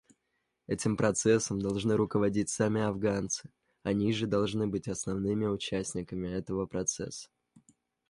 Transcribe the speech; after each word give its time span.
Этим 0.65 0.97
процессом 0.97 1.61
должны 1.61 1.95
руководить 1.95 2.49
сами 2.49 2.81
афганцы, 2.81 3.51
они 3.83 4.11
же 4.13 4.25
должны 4.25 4.65
быть 4.65 4.87
основными 4.87 5.45
участниками 5.45 6.27
этого 6.27 6.65
процесса. 6.65 7.29